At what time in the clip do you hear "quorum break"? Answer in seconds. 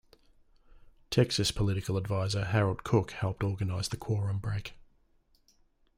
3.97-4.73